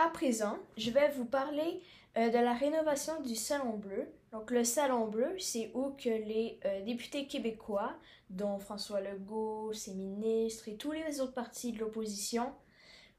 À 0.00 0.10
présent, 0.10 0.56
je 0.76 0.92
vais 0.92 1.08
vous 1.08 1.24
parler 1.24 1.82
euh, 2.16 2.28
de 2.28 2.38
la 2.38 2.54
rénovation 2.54 3.20
du 3.20 3.34
Salon 3.34 3.78
Bleu. 3.78 4.06
Donc, 4.30 4.52
le 4.52 4.62
Salon 4.62 5.08
Bleu, 5.08 5.36
c'est 5.40 5.72
où 5.74 5.90
que 5.90 6.08
les 6.08 6.60
euh, 6.64 6.84
députés 6.84 7.26
québécois, 7.26 7.96
dont 8.30 8.60
François 8.60 9.00
Legault, 9.00 9.72
ses 9.72 9.94
ministres 9.94 10.68
et 10.68 10.76
tous 10.76 10.92
les 10.92 11.20
autres 11.20 11.34
partis 11.34 11.72
de 11.72 11.80
l'opposition, 11.80 12.54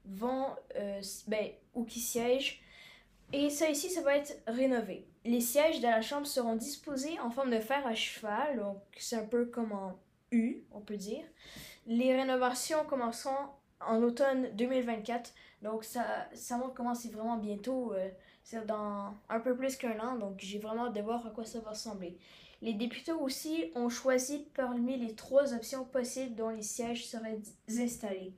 vont, 0.06 0.46
euh, 0.76 1.02
ben, 1.28 1.50
ou 1.74 1.84
qui 1.84 2.00
siègent. 2.00 2.62
Et 3.34 3.50
ça 3.50 3.68
ici, 3.68 3.90
ça 3.90 4.00
va 4.00 4.16
être 4.16 4.40
rénové. 4.46 5.06
Les 5.26 5.42
sièges 5.42 5.80
de 5.80 5.86
la 5.86 6.00
Chambre 6.00 6.26
seront 6.26 6.56
disposés 6.56 7.20
en 7.20 7.30
forme 7.30 7.50
de 7.50 7.60
fer 7.60 7.86
à 7.86 7.94
cheval, 7.94 8.56
donc 8.56 8.78
c'est 8.96 9.16
un 9.16 9.26
peu 9.26 9.44
comme 9.44 9.72
en 9.72 10.00
U, 10.30 10.64
on 10.72 10.80
peut 10.80 10.96
dire. 10.96 11.26
Les 11.86 12.16
rénovations 12.16 12.86
commenceront 12.86 13.50
en 13.86 14.02
automne 14.02 14.48
2024. 14.54 15.32
Donc 15.62 15.84
ça, 15.84 16.04
ça 16.34 16.56
montre 16.56 16.74
comment 16.74 16.94
c'est 16.94 17.12
vraiment 17.12 17.36
bientôt. 17.36 17.92
Euh, 17.92 18.08
c'est 18.42 18.66
dans 18.66 19.14
un 19.28 19.40
peu 19.40 19.56
plus 19.56 19.76
qu'un 19.76 19.98
an. 20.00 20.16
Donc 20.16 20.34
j'ai 20.38 20.58
vraiment 20.58 20.86
hâte 20.86 20.94
de 20.94 21.00
voir 21.00 21.26
à 21.26 21.30
quoi 21.30 21.44
ça 21.44 21.60
va 21.60 21.70
ressembler. 21.70 22.18
Les 22.62 22.74
députés 22.74 23.12
aussi 23.12 23.70
ont 23.74 23.88
choisi 23.88 24.46
parmi 24.54 24.98
les 24.98 25.14
trois 25.14 25.54
options 25.54 25.84
possibles 25.84 26.34
dont 26.34 26.50
les 26.50 26.62
sièges 26.62 27.06
seraient 27.06 27.38
installés. 27.68 28.34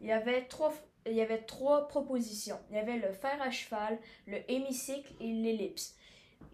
Il 0.00 0.08
y 0.08 0.12
avait 0.12 0.44
trois, 0.46 0.74
il 1.06 1.14
y 1.14 1.22
avait 1.22 1.42
trois 1.42 1.88
propositions. 1.88 2.58
Il 2.70 2.76
y 2.76 2.78
avait 2.78 2.98
le 2.98 3.12
fer 3.12 3.40
à 3.40 3.50
cheval, 3.50 3.98
le 4.26 4.38
hémicycle 4.50 5.12
et 5.20 5.32
l'ellipse. 5.32 5.96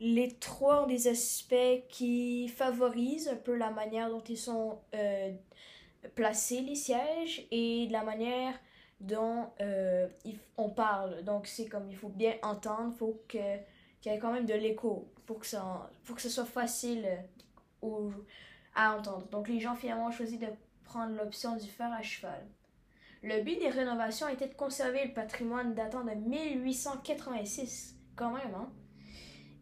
Les 0.00 0.28
trois 0.38 0.84
ont 0.84 0.86
des 0.86 1.08
aspects 1.08 1.54
qui 1.88 2.46
favorisent 2.48 3.28
un 3.28 3.36
peu 3.36 3.56
la 3.56 3.70
manière 3.70 4.10
dont 4.10 4.22
ils 4.28 4.38
sont 4.38 4.78
euh, 4.94 5.32
placer 6.14 6.60
les 6.60 6.74
sièges 6.74 7.46
et 7.50 7.86
de 7.86 7.92
la 7.92 8.02
manière 8.02 8.54
dont 9.00 9.46
euh, 9.60 10.08
on 10.56 10.70
parle. 10.70 11.22
Donc, 11.24 11.46
c'est 11.46 11.66
comme 11.66 11.88
il 11.88 11.96
faut 11.96 12.08
bien 12.08 12.34
entendre, 12.42 12.92
il 12.94 12.98
faut 12.98 13.22
qu'il 13.28 13.40
y 14.06 14.08
ait 14.08 14.18
quand 14.18 14.32
même 14.32 14.46
de 14.46 14.54
l'écho 14.54 15.12
pour 15.26 15.38
que, 15.38 15.46
ça, 15.46 15.90
pour 16.04 16.16
que 16.16 16.22
ce 16.22 16.28
soit 16.28 16.44
facile 16.44 17.06
euh, 17.84 18.10
à 18.74 18.96
entendre. 18.96 19.26
Donc, 19.28 19.48
les 19.48 19.60
gens 19.60 19.74
finalement 19.74 20.06
ont 20.06 20.12
choisi 20.12 20.38
de 20.38 20.48
prendre 20.84 21.14
l'option 21.16 21.56
du 21.56 21.68
fer 21.68 21.92
à 21.92 22.02
cheval. 22.02 22.46
Le 23.22 23.42
but 23.42 23.58
des 23.58 23.68
rénovations 23.68 24.28
était 24.28 24.48
de 24.48 24.54
conserver 24.54 25.04
le 25.04 25.12
patrimoine 25.12 25.74
datant 25.74 26.04
de 26.04 26.12
1886, 26.12 27.96
quand 28.14 28.30
même, 28.30 28.54
hein? 28.54 28.70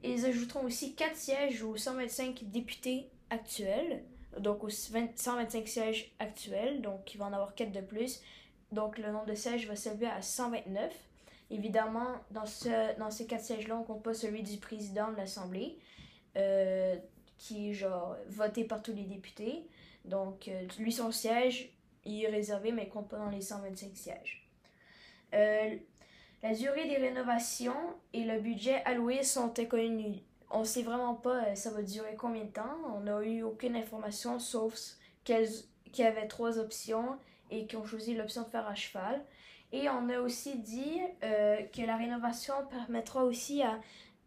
Ils 0.03 0.27
ajouteront 0.27 0.65
aussi 0.65 0.95
quatre 0.95 1.17
sièges 1.17 1.63
aux 1.63 1.77
125 1.77 2.45
députés 2.51 3.11
actuels 3.31 4.05
donc 4.41 4.65
aux 4.65 4.71
125 4.71 5.67
sièges 5.69 6.13
actuels, 6.19 6.83
donc 6.83 7.15
il 7.15 7.19
va 7.19 7.27
en 7.27 7.33
avoir 7.33 7.55
4 7.55 7.73
de 7.73 7.81
plus. 7.81 8.23
Donc 8.73 8.99
le 8.99 9.11
nombre 9.11 9.27
de 9.27 9.35
sièges 9.35 9.67
va 9.67 9.77
s'élever 9.77 10.07
à 10.07 10.23
129. 10.23 10.93
Évidemment, 11.51 12.17
dans, 12.31 12.47
ce, 12.47 12.99
dans 12.99 13.11
ces 13.11 13.27
4 13.27 13.45
sièges-là, 13.45 13.77
on 13.77 13.85
compte 13.85 14.03
pas 14.03 14.15
celui 14.15 14.43
du 14.43 14.59
président 14.59 15.13
de 15.13 15.17
l'Assemblée, 15.17 15.79
euh, 16.37 16.97
qui 17.39 17.71
est 17.71 17.75
genre 17.75 18.17
voté 18.29 18.65
par 18.65 18.83
tous 18.83 18.93
les 18.93 19.05
députés. 19.05 19.67
Donc 20.05 20.49
euh, 20.49 20.67
lui, 20.79 20.93
son 20.93 21.13
siège, 21.13 21.71
il 22.05 22.25
est 22.25 22.29
réservé, 22.29 22.73
mais 22.73 22.85
il 22.85 22.89
compte 22.89 23.09
pas 23.09 23.19
dans 23.19 23.31
les 23.31 23.41
125 23.41 23.97
sièges. 23.97 24.49
Euh, 25.35 25.77
la 26.43 26.55
durée 26.55 26.87
des 26.89 26.97
rénovations 26.97 27.95
et 28.13 28.25
le 28.25 28.41
budget 28.41 28.83
alloué 28.85 29.23
sont 29.23 29.59
inconnus 29.59 30.21
on 30.51 30.65
sait 30.65 30.83
vraiment 30.83 31.15
pas 31.15 31.45
euh, 31.45 31.55
ça 31.55 31.71
va 31.71 31.83
durer 31.83 32.15
combien 32.17 32.45
de 32.45 32.51
temps. 32.51 32.77
On 32.95 33.01
n'a 33.01 33.23
eu 33.23 33.43
aucune 33.43 33.77
information 33.77 34.39
sauf 34.39 34.75
qu'il 35.25 35.47
y 35.99 36.03
avait 36.03 36.29
trois 36.29 36.59
options 36.59 37.19
et 37.51 37.67
qu'ils 37.67 37.79
ont 37.79 37.85
choisi 37.85 38.15
l'option 38.15 38.43
de 38.43 38.49
faire 38.49 38.67
à 38.67 38.75
cheval. 38.75 39.23
Et 39.73 39.89
on 39.89 40.09
a 40.09 40.21
aussi 40.21 40.59
dit 40.59 41.01
euh, 41.25 41.63
que 41.75 41.83
la 41.83 41.97
rénovation 41.97 42.55
permettra 42.71 43.25
aussi 43.25 43.63
à 43.63 43.81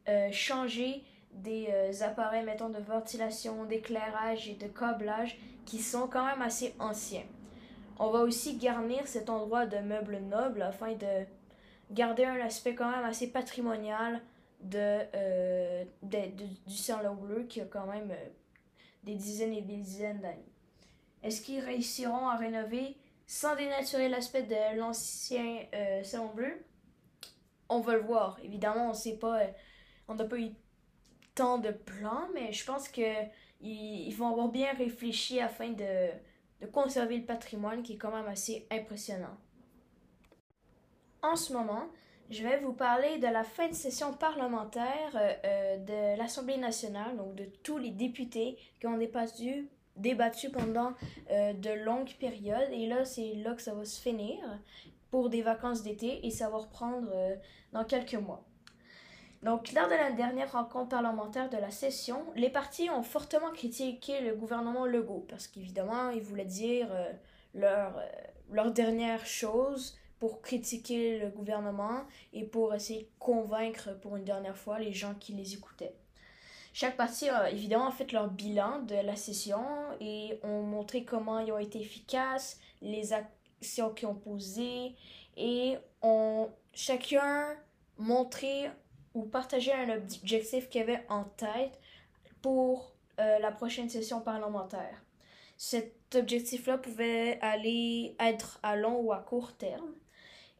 euh, 0.09 0.29
changer 0.31 1.03
des 1.31 2.01
appareils, 2.01 2.43
mettons, 2.43 2.69
de 2.69 2.79
ventilation, 2.79 3.63
d'éclairage 3.65 4.49
et 4.49 4.55
de 4.55 4.65
câblage 4.65 5.37
qui 5.63 5.77
sont 5.77 6.07
quand 6.07 6.25
même 6.25 6.41
assez 6.41 6.73
anciens. 6.79 7.23
On 7.99 8.09
va 8.09 8.21
aussi 8.21 8.57
garnir 8.57 9.07
cet 9.07 9.29
endroit 9.29 9.67
de 9.67 9.77
meubles 9.77 10.17
nobles 10.17 10.63
afin 10.63 10.93
de 10.93 11.25
garder 11.91 12.25
un 12.25 12.39
aspect 12.39 12.73
quand 12.73 12.89
même 12.89 13.05
assez 13.05 13.27
patrimonial 13.27 14.21
euh, 14.75 15.85
de, 16.03 16.17
du 16.67 16.75
salon 16.75 17.15
bleu 17.15 17.43
qui 17.43 17.61
a 17.61 17.65
quand 17.65 17.85
même 17.87 18.11
euh, 18.11 18.29
des 19.03 19.15
dizaines 19.15 19.53
et 19.53 19.61
des 19.61 19.77
dizaines 19.77 20.19
d'années. 20.19 20.51
Est-ce 21.23 21.41
qu'ils 21.41 21.63
réussiront 21.63 22.27
à 22.27 22.35
rénover 22.35 22.97
sans 23.25 23.55
dénaturer 23.55 24.09
l'aspect 24.09 24.43
de 24.43 24.77
l'ancien 24.77 25.63
euh, 25.73 26.03
salon 26.03 26.33
bleu? 26.33 26.53
On 27.69 27.79
va 27.79 27.93
le 27.93 28.01
voir. 28.01 28.37
Évidemment, 28.43 28.89
on 28.89 28.93
sait 28.93 29.17
pas, 29.17 29.39
on 30.07 30.15
n'a 30.15 30.25
pas 30.25 30.37
eu 30.37 30.49
tant 31.35 31.57
de 31.57 31.71
plans, 31.71 32.27
mais 32.33 32.51
je 32.51 32.65
pense 32.65 32.89
que 32.89 33.25
ils, 33.61 34.13
vont 34.13 34.29
avoir 34.29 34.49
bien 34.49 34.73
réfléchi 34.73 35.39
afin 35.39 35.69
de 35.69 36.67
conserver 36.71 37.17
le 37.17 37.25
patrimoine 37.25 37.83
qui 37.83 37.93
est 37.93 37.97
quand 37.97 38.11
même 38.11 38.27
assez 38.27 38.67
impressionnant. 38.71 39.37
En 41.21 41.35
ce 41.35 41.53
moment, 41.53 41.89
je 42.29 42.43
vais 42.43 42.59
vous 42.59 42.73
parler 42.73 43.17
de 43.17 43.27
la 43.27 43.43
fin 43.43 43.67
de 43.67 43.73
session 43.73 44.13
parlementaire 44.13 45.15
euh, 45.15 45.33
euh, 45.45 45.77
de 45.77 46.17
l'Assemblée 46.17 46.57
nationale, 46.57 47.17
donc 47.17 47.35
de 47.35 47.45
tous 47.63 47.77
les 47.77 47.89
députés 47.89 48.57
qui 48.79 48.85
ont 48.85 48.97
débattu, 48.97 49.67
débattu 49.95 50.49
pendant 50.51 50.93
euh, 51.31 51.53
de 51.53 51.71
longues 51.71 52.13
périodes. 52.19 52.69
Et 52.71 52.87
là, 52.87 53.03
c'est 53.03 53.33
là 53.35 53.55
que 53.55 53.61
ça 53.61 53.73
va 53.73 53.83
se 53.83 53.99
finir 53.99 54.37
pour 55.09 55.29
des 55.29 55.41
vacances 55.41 55.81
d'été 55.81 56.25
et 56.25 56.29
ça 56.29 56.49
va 56.49 56.57
reprendre 56.57 57.09
dans 57.73 57.83
quelques 57.83 58.13
mois. 58.13 58.45
Donc, 59.41 59.71
lors 59.71 59.87
de 59.87 59.95
la 59.95 60.11
dernière 60.11 60.51
rencontre 60.51 60.89
parlementaire 60.89 61.49
de 61.49 61.57
la 61.57 61.71
session, 61.71 62.23
les 62.35 62.51
partis 62.51 62.91
ont 62.91 63.01
fortement 63.01 63.49
critiqué 63.51 64.21
le 64.21 64.35
gouvernement 64.35 64.85
Legault 64.85 65.25
parce 65.27 65.47
qu'évidemment, 65.47 66.11
ils 66.11 66.21
voulaient 66.21 66.45
dire 66.45 66.89
leur, 67.55 67.99
leur 68.51 68.71
dernière 68.71 69.25
chose 69.25 69.98
pour 70.19 70.41
critiquer 70.41 71.19
le 71.19 71.29
gouvernement 71.29 72.03
et 72.33 72.43
pour 72.43 72.73
essayer 72.73 73.03
de 73.03 73.09
convaincre 73.19 73.97
pour 74.01 74.17
une 74.17 74.25
dernière 74.25 74.57
fois 74.57 74.79
les 74.79 74.93
gens 74.93 75.15
qui 75.15 75.33
les 75.33 75.53
écoutaient. 75.53 75.95
Chaque 76.73 76.97
parti 76.97 77.27
a 77.29 77.49
évidemment 77.49 77.91
fait 77.91 78.11
leur 78.11 78.29
bilan 78.29 78.83
de 78.83 78.95
la 78.95 79.15
session 79.15 79.65
et 79.99 80.39
ont 80.43 80.61
montré 80.61 81.03
comment 81.03 81.39
ils 81.39 81.51
ont 81.51 81.57
été 81.57 81.79
efficaces, 81.79 82.59
les 82.81 83.11
actions 83.13 83.89
qu'ils 83.89 84.07
ont 84.07 84.15
posées 84.15 84.95
et 85.35 85.77
ont 86.01 86.49
chacun 86.73 87.55
montré 87.97 88.69
ou 89.13 89.23
partagé 89.23 89.73
un 89.73 89.89
objectif 89.89 90.69
qu'ils 90.69 90.81
avaient 90.81 91.05
en 91.09 91.23
tête 91.23 91.79
pour 92.41 92.93
euh, 93.19 93.39
la 93.39 93.51
prochaine 93.51 93.89
session 93.89 94.21
parlementaire. 94.21 95.03
Cet 95.57 96.15
objectif-là 96.15 96.77
pouvait 96.77 97.37
aller 97.41 98.15
être 98.19 98.59
à 98.63 98.75
long 98.75 99.01
ou 99.01 99.11
à 99.11 99.17
court 99.17 99.53
terme. 99.57 99.93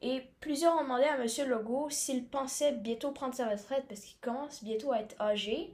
Et 0.01 0.21
plusieurs 0.39 0.75
ont 0.75 0.83
demandé 0.83 1.03
à 1.03 1.17
M. 1.17 1.49
Legault 1.49 1.89
s'il 1.89 2.25
pensait 2.25 2.71
bientôt 2.71 3.11
prendre 3.11 3.33
sa 3.33 3.49
retraite 3.49 3.85
parce 3.87 4.01
qu'il 4.01 4.19
commence 4.21 4.63
bientôt 4.63 4.93
à 4.93 4.99
être 4.99 5.19
âgé 5.21 5.73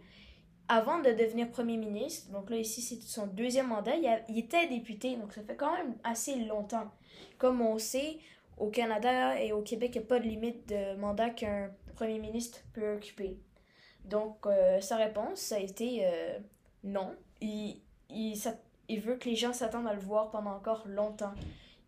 avant 0.67 0.99
de 0.99 1.11
devenir 1.11 1.51
Premier 1.51 1.77
ministre. 1.77 2.31
Donc 2.31 2.49
là, 2.49 2.57
ici, 2.57 2.81
c'est 2.81 3.01
son 3.01 3.27
deuxième 3.27 3.67
mandat. 3.67 3.95
Il, 3.95 4.39
était 4.39 4.67
député, 4.67 5.15
donc 5.15 5.33
ça 5.33 5.43
fait 5.43 5.55
quand 5.55 5.73
même 5.73 5.95
assez 6.03 6.35
longtemps. 6.35 6.91
Comme 7.37 7.61
on 7.61 7.77
sait, 7.77 8.17
au 8.57 8.69
Canada 8.69 9.39
et 9.39 9.51
au 9.51 9.61
Québec, 9.61 9.91
il 9.93 9.99
n'y 9.99 10.05
a 10.05 10.07
pas 10.07 10.19
de 10.19 10.27
limite 10.27 10.67
de 10.69 10.95
mandat 10.95 11.29
qu'un 11.29 11.69
Premier 11.95 12.19
ministre 12.19 12.59
peut 12.73 12.95
occuper. 12.95 13.37
Donc, 14.05 14.45
euh, 14.45 14.81
sa 14.81 14.97
réponse, 14.97 15.51
a 15.51 15.59
été 15.59 16.01
euh, 16.03 16.39
non. 16.83 17.15
Il, 17.41 17.81
il, 18.09 18.35
il 18.89 18.99
veut 19.01 19.17
que 19.17 19.29
les 19.29 19.35
gens 19.35 19.53
s'attendent 19.53 19.87
à 19.87 19.93
le 19.93 19.99
voir 19.99 20.31
pendant 20.31 20.51
encore 20.51 20.87
longtemp. 20.87 21.33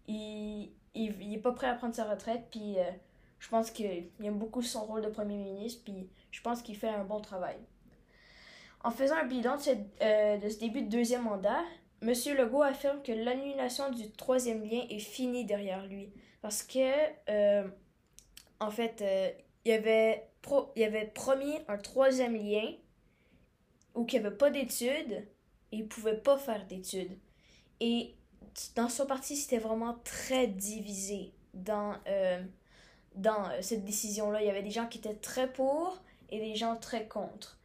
Il, 0.08 0.72
il, 0.98 1.34
est 1.34 1.40
pas 1.40 1.52
prêt 1.52 1.68
à 1.68 1.76
prendre 1.76 1.96
sa 1.96 2.06
retraite, 2.06 2.46
puis 2.52 2.78
euh, 2.80 2.84
je 3.40 3.50
pense 3.50 3.72
qu'il 3.72 4.10
aime 4.24 4.38
beaucoup 4.38 4.62
son 4.62 4.86
rôle 4.86 5.02
de 5.02 5.10
premier 5.10 5.38
ministre, 5.38 5.84
puis 5.84 6.10
je 6.32 6.42
pense 6.42 6.62
qu'il 6.62 6.76
fait 6.76 6.90
un 6.90 7.04
bon 7.04 7.22
travail. 7.22 7.58
En 8.84 8.92
faisant 8.92 9.16
un 9.16 9.26
bilan 9.26 9.58
de, 9.58 9.76
euh, 10.02 10.38
de 10.38 10.50
ce 10.50 10.60
début 10.60 10.82
de 10.82 10.90
deuxième 10.90 11.24
mandat, 11.24 11.64
M. 12.02 12.14
Legault 12.38 12.62
affirme 12.62 13.02
que 13.02 13.12
l'annulation 13.12 13.90
du 13.90 14.12
troisième 14.12 14.64
lien 14.64 14.84
est 14.90 15.00
finie 15.00 15.46
derrière 15.46 15.86
lui. 15.88 16.12
Parce 16.42 16.62
que, 16.62 16.94
euh, 17.30 17.68
en 18.60 18.70
fait, 18.70 19.04
il, 19.66 19.72
avait 19.72 20.30
pro 20.42 20.72
il 20.76 20.84
avait 20.84 21.08
promis 21.08 21.58
un 21.68 21.78
troisième 21.78 22.36
lien 22.36 22.72
où 23.96 24.06
il 24.08 24.14
n'y 24.14 24.26
avait 24.26 24.36
pas 24.36 24.52
d'études 24.52 25.28
et 25.72 25.78
il 25.78 25.84
ne 25.84 25.88
pouvait 25.88 26.18
pas 26.18 26.38
faire 26.38 26.66
d'études. 26.68 27.18
Et 27.80 28.17
dans 28.76 28.90
son 28.90 29.06
parti, 29.06 29.36
c'était 29.36 29.60
vraiment 29.60 29.96
très 30.04 30.48
divisé 30.48 31.34
dans, 31.54 31.96
euh, 32.08 32.44
dans 33.16 33.50
euh, 33.50 33.62
cette 33.62 33.86
décision-là. 33.86 34.42
Il 34.42 34.48
y 34.48 34.50
avait 34.50 34.64
des 34.64 34.72
gens 34.72 34.88
qui 34.88 34.98
étaient 35.00 35.16
très 35.16 35.52
pour 35.52 36.02
et 36.30 36.40
des 36.40 36.56
gens 36.56 36.76
très 36.76 37.08
contre. 37.08 37.60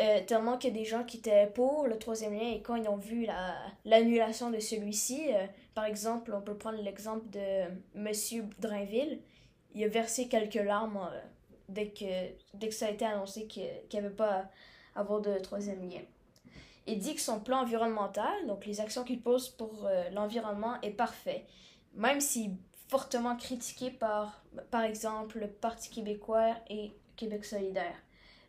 Euh, 0.00 0.20
tellement 0.26 0.56
a 0.56 0.70
des 0.70 0.84
gens 0.84 1.02
qui 1.02 1.16
étaient 1.16 1.48
pour 1.48 1.86
le 1.86 1.98
troisième 1.98 2.32
lien 2.32 2.52
et 2.52 2.62
quand 2.62 2.76
ils 2.76 2.88
ont 2.88 2.96
vu 2.96 3.26
l'annulation 3.84 4.50
de 4.50 4.60
celui-ci, 4.60 5.30
par 5.74 5.86
exemple, 5.86 6.32
on 6.32 6.40
peut 6.40 6.56
prendre 6.56 6.80
l'exemple 6.80 7.28
de 7.30 7.64
M. 7.96 8.48
Drainville, 8.60 9.20
il 9.74 9.82
a 9.82 9.88
versé 9.88 10.28
quelques 10.28 10.54
larmes 10.54 11.00
dès, 11.68 11.88
que, 11.88 12.04
dès 12.54 12.68
que 12.68 12.74
ça 12.74 12.86
a 12.86 12.90
été 12.90 13.04
annoncé 13.04 13.48
qu'il 13.48 13.68
n'y 13.92 13.98
avait 13.98 14.14
pas 14.14 14.48
avoir 14.94 15.20
de 15.20 15.36
troisième 15.40 15.82
lien. 15.88 16.02
Il 16.88 16.98
dit 16.98 17.14
que 17.14 17.20
son 17.20 17.38
plan 17.38 17.60
environnemental, 17.60 18.46
donc 18.46 18.64
les 18.66 18.80
actions 18.80 19.04
qu'il 19.04 19.20
pose 19.20 19.50
pour 19.50 19.88
l'environnement, 20.12 20.80
est 20.80 20.90
parfait, 20.90 21.46
même 21.94 22.20
si 22.20 22.56
fortement 22.88 23.36
critiqué 23.36 23.90
par, 23.90 24.42
par 24.70 24.82
exemple, 24.82 25.38
le 25.38 25.48
Parti 25.48 25.90
québécois 25.90 26.54
et 26.68 26.92
Québec 27.16 27.44
solidaire. 27.44 27.94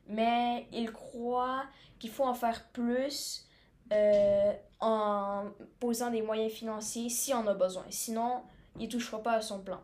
Mais 0.07 0.67
il 0.71 0.91
croit 0.91 1.63
qu'il 1.99 2.09
faut 2.09 2.23
en 2.23 2.33
faire 2.33 2.65
plus 2.69 3.45
euh, 3.91 4.53
en 4.79 5.45
posant 5.79 6.09
des 6.09 6.21
moyens 6.21 6.51
financiers 6.51 7.09
si 7.09 7.33
on 7.33 7.45
a 7.47 7.53
besoin. 7.53 7.85
Sinon, 7.89 8.41
il 8.77 8.85
ne 8.85 8.91
touchera 8.91 9.21
pas 9.21 9.33
à 9.33 9.41
son 9.41 9.59
plan. 9.59 9.81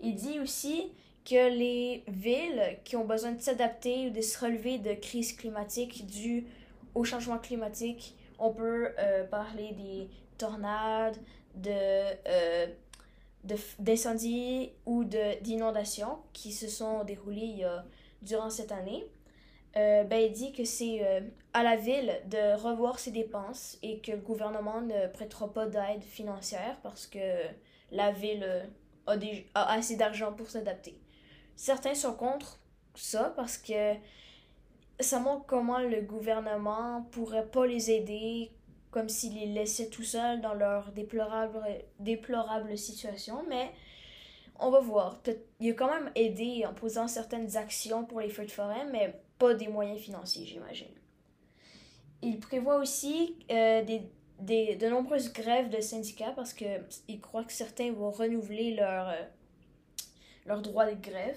Il 0.00 0.14
dit 0.14 0.38
aussi 0.40 0.92
que 1.24 1.50
les 1.50 2.04
villes 2.06 2.78
qui 2.84 2.96
ont 2.96 3.04
besoin 3.04 3.32
de 3.32 3.40
s'adapter 3.40 4.08
ou 4.08 4.10
de 4.10 4.20
se 4.20 4.38
relever 4.38 4.78
de 4.78 4.92
crises 4.94 5.32
climatiques 5.32 6.06
dues 6.06 6.46
au 6.94 7.04
changement 7.04 7.38
climatique, 7.38 8.16
on 8.38 8.52
peut 8.52 8.90
euh, 8.98 9.24
parler 9.24 9.72
des 9.72 10.08
tornades, 10.38 11.16
de 11.54 11.70
euh, 11.70 12.66
d'incendies 13.78 14.72
ou 14.86 15.04
d'inondations 15.04 16.18
qui 16.32 16.52
se 16.52 16.66
sont 16.66 17.04
déroulées 17.04 17.64
durant 18.20 18.50
cette 18.50 18.72
année, 18.72 19.06
euh, 19.76 20.02
ben, 20.02 20.16
il 20.16 20.32
dit 20.32 20.52
que 20.52 20.64
c'est 20.64 21.00
à 21.52 21.62
la 21.62 21.76
ville 21.76 22.20
de 22.26 22.60
revoir 22.60 22.98
ses 22.98 23.12
dépenses 23.12 23.78
et 23.82 24.00
que 24.00 24.10
le 24.10 24.18
gouvernement 24.18 24.80
ne 24.80 25.06
prêtera 25.06 25.52
pas 25.52 25.66
d'aide 25.66 26.02
financière 26.02 26.76
parce 26.82 27.06
que 27.06 27.18
la 27.92 28.10
ville 28.10 28.68
a, 29.06 29.16
des, 29.16 29.46
a 29.54 29.72
assez 29.74 29.94
d'argent 29.94 30.32
pour 30.32 30.50
s'adapter. 30.50 30.98
Certains 31.54 31.94
sont 31.94 32.14
contre 32.14 32.58
ça 32.96 33.32
parce 33.36 33.58
que 33.58 33.94
ça 35.00 35.18
montre 35.18 35.46
comment 35.46 35.78
le 35.78 36.00
gouvernement 36.00 37.06
pourrait 37.10 37.46
pas 37.46 37.66
les 37.66 37.90
aider 37.90 38.50
comme 38.90 39.08
s'il 39.10 39.34
les 39.34 39.46
laissait 39.46 39.88
tout 39.90 40.04
seuls 40.04 40.40
dans 40.40 40.54
leur 40.54 40.90
déplorable, 40.92 42.78
situation, 42.78 43.44
mais 43.46 43.70
on 44.58 44.70
va 44.70 44.80
voir. 44.80 45.20
Il 45.60 45.70
a 45.70 45.74
quand 45.74 45.90
même 45.90 46.10
aidé 46.14 46.64
en 46.66 46.72
posant 46.72 47.08
certaines 47.08 47.58
actions 47.58 48.06
pour 48.06 48.20
les 48.20 48.30
feux 48.30 48.46
de 48.46 48.50
forêt, 48.50 48.86
mais 48.90 49.20
pas 49.38 49.52
des 49.52 49.68
moyens 49.68 50.00
financiers, 50.00 50.46
j'imagine. 50.46 50.94
Il 52.22 52.40
prévoit 52.40 52.76
aussi 52.76 53.36
euh, 53.50 53.84
des, 53.84 54.00
des, 54.40 54.76
de 54.76 54.88
nombreuses 54.88 55.30
grèves 55.30 55.68
de 55.68 55.82
syndicats 55.82 56.32
parce 56.34 56.54
qu'il 56.54 57.20
croit 57.20 57.44
que 57.44 57.52
certains 57.52 57.92
vont 57.92 58.10
renouveler 58.10 58.74
leur, 58.76 59.08
euh, 59.10 59.22
leur 60.46 60.62
droit 60.62 60.86
de 60.86 60.94
grève. 60.94 61.36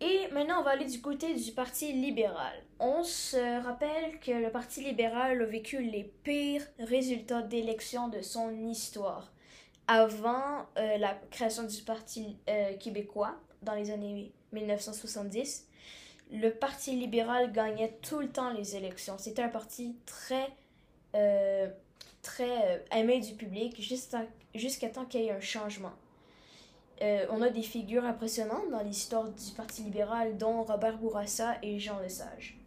Et 0.00 0.28
maintenant, 0.32 0.60
on 0.60 0.62
va 0.62 0.72
aller 0.72 0.86
du 0.86 1.00
côté 1.00 1.34
du 1.34 1.52
Parti 1.52 1.92
libéral. 1.92 2.52
On 2.80 3.04
se 3.04 3.62
rappelle 3.62 4.18
que 4.20 4.32
le 4.32 4.50
Parti 4.50 4.82
libéral 4.82 5.40
a 5.40 5.44
vécu 5.46 5.82
les 5.82 6.04
pires 6.24 6.66
résultats 6.78 7.42
d'élection 7.42 8.08
de 8.08 8.20
son 8.20 8.66
histoire. 8.66 9.32
Avant 9.86 10.66
euh, 10.78 10.98
la 10.98 11.14
création 11.30 11.64
du 11.64 11.82
Parti 11.82 12.36
euh, 12.48 12.76
québécois, 12.76 13.36
dans 13.62 13.74
les 13.74 13.90
années 13.90 14.32
1970, 14.52 15.68
le 16.32 16.50
Parti 16.50 16.96
libéral 16.96 17.52
gagnait 17.52 17.96
tout 18.02 18.18
le 18.18 18.28
temps 18.28 18.52
les 18.52 18.76
élections. 18.76 19.16
C'était 19.18 19.42
un 19.42 19.48
parti 19.48 19.94
très, 20.06 20.48
euh, 21.14 21.68
très 22.22 22.84
aimé 22.92 23.20
du 23.20 23.34
public 23.34 23.80
jusqu'à 24.54 24.88
temps 24.88 25.04
qu'il 25.04 25.20
y 25.20 25.26
ait 25.26 25.32
un 25.32 25.40
changement. 25.40 25.92
Euh, 27.04 27.26
on 27.28 27.42
a 27.42 27.50
des 27.50 27.62
figures 27.62 28.04
impressionnantes 28.04 28.70
dans 28.70 28.80
l'histoire 28.80 29.28
du 29.28 29.50
Parti 29.54 29.82
libéral, 29.82 30.38
dont 30.38 30.62
Robert 30.62 30.96
Bourassa 30.96 31.56
et 31.62 31.78
Jean 31.78 32.00
Lesage. 32.00 32.58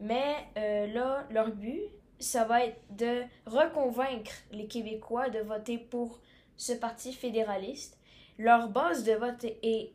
Mais 0.00 0.34
euh, 0.58 0.86
là, 0.88 1.26
leur 1.30 1.50
but, 1.50 1.80
ça 2.18 2.44
va 2.44 2.66
être 2.66 2.78
de 2.90 3.22
reconvaincre 3.46 4.32
les 4.52 4.66
Québécois 4.66 5.30
de 5.30 5.38
voter 5.38 5.78
pour 5.78 6.20
ce 6.58 6.74
parti 6.74 7.14
fédéraliste. 7.14 7.98
Leur 8.38 8.68
base 8.68 9.02
de 9.02 9.12
vote 9.12 9.46
est 9.62 9.92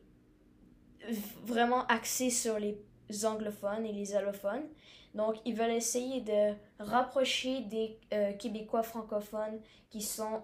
vraiment 1.46 1.86
axée 1.88 2.32
sur 2.32 2.58
les 2.58 2.76
anglophones 3.24 3.86
et 3.86 3.94
les 3.94 4.16
allophones. 4.16 4.68
Donc, 5.14 5.36
ils 5.46 5.54
veulent 5.54 5.72
essayer 5.72 6.22
de 6.22 6.56
rapprocher 6.80 7.62
des 7.62 8.00
euh, 8.14 8.34
Québécois 8.34 8.84
francophones 8.84 9.60
qui 9.92 10.02
sont, 10.02 10.42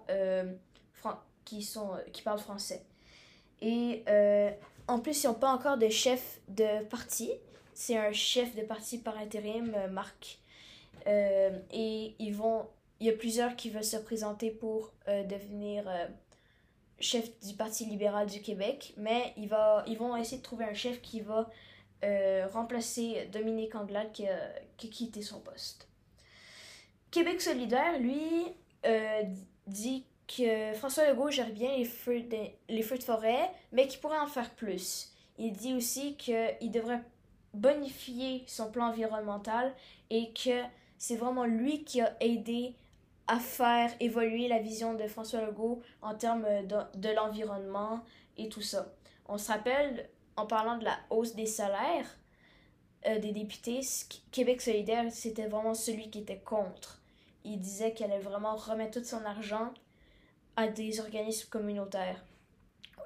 qui 1.44 2.22
parlent 2.22 2.38
français. 2.38 2.84
Et 3.62 4.04
euh, 4.08 4.50
en 4.88 5.00
plus, 5.00 5.24
ils 5.24 5.26
n'ont 5.26 5.34
pas 5.34 5.50
encore 5.50 5.78
de 5.78 5.88
chef 5.88 6.40
de 6.48 6.84
parti. 6.84 7.30
C'est 7.74 7.96
un 7.96 8.12
chef 8.12 8.54
de 8.54 8.62
parti 8.62 8.98
par 8.98 9.16
intérim, 9.18 9.74
euh, 9.74 9.88
Marc. 9.88 10.38
Euh, 11.06 11.58
et 11.72 12.14
ils 12.18 12.34
vont, 12.34 12.66
il 13.00 13.06
y 13.06 13.10
a 13.10 13.12
plusieurs 13.12 13.56
qui 13.56 13.70
veulent 13.70 13.84
se 13.84 13.96
présenter 13.96 14.50
pour 14.50 14.92
devenir 15.06 15.84
chef 16.98 17.38
du 17.46 17.54
Parti 17.54 17.84
libéral 17.84 18.26
du 18.26 18.40
Québec, 18.40 18.92
mais 18.96 19.32
il 19.36 19.48
va, 19.48 19.84
ils 19.86 19.96
vont 19.96 20.16
essayer 20.16 20.38
de 20.38 20.42
trouver 20.42 20.64
un 20.64 20.74
chef 20.74 21.00
qui 21.02 21.20
va 21.20 21.48
remplacer 22.52 23.28
Dominique 23.30 23.76
Anglade 23.76 24.10
qui 24.10 24.26
a, 24.26 24.36
qui 24.76 24.88
a, 24.88 24.90
quitté 24.90 25.22
son 25.22 25.38
poste. 25.38 25.86
Québec 27.12 27.40
solidaire, 27.40 28.00
lui, 28.00 28.46
dit 29.68 30.04
que 30.26 30.72
François 30.74 31.08
Legault 31.08 31.30
gère 31.30 31.50
bien 31.50 31.76
les 31.76 31.84
feux 31.84 32.20
de, 32.20 32.36
les 32.68 32.82
feux 32.82 32.98
de 32.98 33.02
forêt, 33.02 33.50
mais 33.72 33.86
qu'il 33.86 34.00
pourrait 34.00 34.18
en 34.18 34.26
faire 34.26 34.50
plus. 34.50 35.12
Il 35.38 35.52
dit 35.52 35.74
aussi 35.74 36.16
qu'il 36.16 36.70
devrait 36.70 37.02
bonifier 37.54 38.44
son 38.46 38.70
plan 38.70 38.88
environnemental 38.88 39.72
et 40.10 40.32
que 40.32 40.62
c'est 40.98 41.16
vraiment 41.16 41.44
lui 41.44 41.84
qui 41.84 42.00
a 42.00 42.16
aidé 42.20 42.74
à 43.26 43.38
faire 43.38 43.90
évoluer 44.00 44.48
la 44.48 44.58
vision 44.58 44.94
de 44.94 45.06
François 45.06 45.42
Legault 45.42 45.82
en 46.02 46.14
termes 46.14 46.46
de, 46.66 46.76
de 46.98 47.14
l'environnement 47.14 48.02
et 48.36 48.48
tout 48.48 48.62
ça. 48.62 48.92
On 49.26 49.38
se 49.38 49.50
rappelle, 49.50 50.08
en 50.36 50.46
parlant 50.46 50.78
de 50.78 50.84
la 50.84 50.96
hausse 51.10 51.34
des 51.34 51.46
salaires 51.46 52.06
euh, 53.06 53.18
des 53.18 53.32
députés, 53.32 53.80
Québec 54.32 54.60
solidaire, 54.60 55.04
c'était 55.10 55.46
vraiment 55.46 55.74
celui 55.74 56.10
qui 56.10 56.20
était 56.20 56.38
contre. 56.38 57.00
Il 57.44 57.60
disait 57.60 57.92
qu'elle 57.92 58.10
allait 58.10 58.20
vraiment 58.20 58.56
remettre 58.56 58.98
tout 59.00 59.04
son 59.04 59.24
argent 59.24 59.72
à 60.56 60.68
des 60.68 61.00
organismes 61.00 61.48
communautaires. 61.48 62.24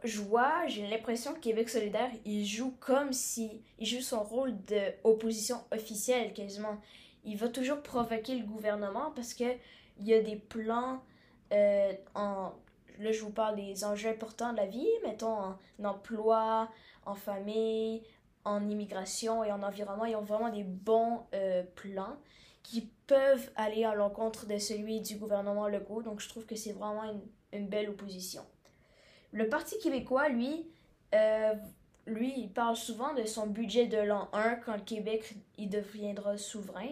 Je 0.03 0.21
vois, 0.21 0.67
j'ai 0.67 0.87
l'impression 0.87 1.35
que 1.35 1.41
Québec 1.41 1.69
solidaire, 1.69 2.11
il 2.25 2.47
joue 2.47 2.75
comme 2.81 3.13
si 3.13 3.63
il 3.79 3.87
joue 3.87 4.01
son 4.01 4.23
rôle 4.23 4.55
d'opposition 4.65 5.63
officielle 5.73 6.33
quasiment. 6.33 6.81
Il 7.25 7.37
va 7.37 7.49
toujours 7.49 7.83
provoquer 7.83 8.37
le 8.37 8.47
gouvernement 8.47 9.13
parce 9.15 9.35
que 9.35 9.45
il 9.99 10.07
y 10.07 10.15
a 10.15 10.23
des 10.23 10.37
plans 10.37 11.03
euh, 11.53 11.93
en 12.15 12.53
là 12.99 13.13
je 13.13 13.21
vous 13.21 13.31
parle 13.31 13.57
des 13.57 13.85
enjeux 13.85 14.11
importants 14.11 14.53
de 14.53 14.59
la 14.59 14.67
vie, 14.67 14.89
mettons 15.05 15.33
en, 15.33 15.59
emploi, 15.85 16.71
en 17.05 17.15
famille, 17.15 18.03
en 18.45 18.69
immigration 18.69 19.45
et 19.45 19.53
en 19.53 19.63
environnement, 19.63 20.05
ils 20.05 20.17
ont 20.17 20.23
vraiment 20.23 20.51
des 20.51 20.65
bons 20.65 21.21
euh, 21.35 21.63
plans 21.75 22.17
qui 22.63 22.91
peuvent 23.07 23.51
aller 23.57 23.85
à 23.85 23.95
l'encontre 23.95 24.47
de 24.47 24.59
celui 24.59 25.01
du 25.01 25.17
gouvernement 25.17 25.67
Legault. 25.69 26.03
Donc 26.03 26.21
je 26.21 26.29
trouve 26.29 26.47
que 26.47 26.57
c'est 26.57 26.73
vraiment 26.73 27.05
une 27.05 27.21
une 27.53 27.69
belle 27.69 27.91
opposition. 27.91 28.43
Le 29.33 29.49
Parti 29.49 29.79
québécois, 29.79 30.29
lui, 30.29 30.67
euh, 31.15 31.55
lui, 32.07 32.35
il 32.37 32.51
parle 32.51 32.77
souvent 32.77 33.15
de 33.15 33.25
son 33.25 33.47
budget 33.47 33.87
de 33.87 33.99
l'an 33.99 34.29
1 34.33 34.57
quand 34.57 34.75
le 34.75 34.83
Québec 34.83 35.35
il 35.59 35.69
deviendra 35.69 36.37
souverain. 36.37 36.89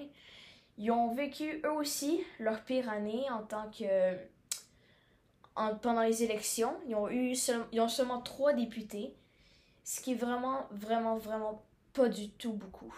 Ils 0.77 0.91
ont 0.91 1.13
vécu 1.13 1.61
eux 1.65 1.73
aussi 1.73 2.21
leur 2.39 2.63
pire 2.65 2.89
année 2.89 3.29
en 3.31 3.43
tant 3.43 3.71
que. 3.71 4.17
En, 5.57 5.75
pendant 5.75 6.03
les 6.03 6.23
élections. 6.23 6.77
Ils 6.87 6.95
ont, 6.95 7.09
eu 7.09 7.35
ils 7.73 7.81
ont 7.81 7.89
seulement 7.89 8.21
trois 8.21 8.53
députés, 8.53 9.17
ce 9.83 10.01
qui 10.01 10.13
est 10.13 10.17
vraiment, 10.17 10.67
vraiment, 10.71 11.17
vraiment 11.17 11.65
pas 11.93 12.09
du 12.09 12.31
tout 12.31 12.53
beaucoup. 12.53 12.95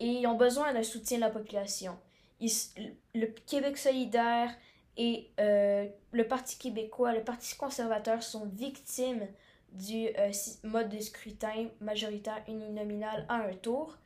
Et 0.00 0.06
ils 0.06 0.26
ont 0.26 0.36
besoin 0.36 0.72
d'un 0.72 0.82
soutien 0.82 1.18
de 1.18 1.22
la 1.22 1.30
population. 1.30 1.98
le 2.40 3.26
Québec 3.46 3.76
solidaire, 3.76 4.54
et 4.96 5.30
euh, 5.40 5.86
le 6.12 6.26
Parti 6.26 6.58
québécois, 6.58 7.12
le 7.12 7.22
Parti 7.22 7.56
conservateur 7.56 8.22
sont 8.22 8.46
victimes 8.46 9.26
du 9.72 10.08
euh, 10.18 10.32
mode 10.62 10.88
de 10.88 11.00
scrutin 11.00 11.68
majoritaire 11.80 12.42
uninominal 12.48 13.26
à 13.28 13.36
un 13.36 13.52
tour 13.52 13.98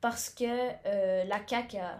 parce 0.00 0.30
que 0.30 0.44
euh, 0.86 1.24
la 1.24 1.40
CAQ 1.44 1.78
a, 1.78 1.98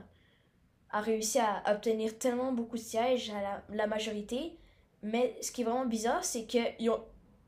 a, 0.90 1.00
réussi 1.00 1.40
à 1.40 1.64
obtenir 1.72 2.16
tellement 2.18 2.52
beaucoup 2.52 2.76
de 2.76 2.82
sièges 2.82 3.30
à 3.30 3.62
la, 3.74 3.86
majorité. 3.88 4.56
Mais 5.02 5.36
ce 5.40 5.50
qui 5.50 5.62
est 5.62 5.64
vraiment 5.64 5.86
bizarre, 5.86 6.24
c'est 6.24 6.44
que 6.44 6.58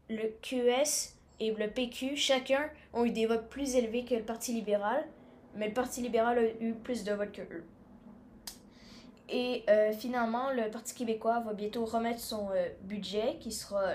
le 0.08 0.28
QS 0.42 1.14
et 1.38 1.52
le 1.52 1.70
PQ, 1.70 2.16
chacun, 2.16 2.68
ont 2.92 3.04
eu 3.04 3.10
des 3.10 3.26
votes 3.26 3.48
plus 3.48 3.76
élevés 3.76 4.04
que 4.04 4.14
le 4.16 4.24
Parti 4.24 4.52
libéral, 4.52 5.06
mais 5.54 5.68
le 5.68 5.74
Parti 5.74 6.00
libéral 6.00 6.38
a 6.38 6.64
eu 6.64 6.74
plus 6.74 7.04
de 7.04 7.12
votes 7.12 7.32
que 7.32 7.42
eux. 7.42 7.64
Et 9.30 9.62
euh, 9.68 9.92
finalement, 9.92 10.50
le 10.50 10.68
Parti 10.70 10.92
québécois 10.92 11.38
va 11.40 11.52
bientôt 11.52 11.84
remettre 11.84 12.18
son 12.18 12.50
euh, 12.50 12.68
budget 12.82 13.36
qui 13.38 13.52
sera 13.52 13.94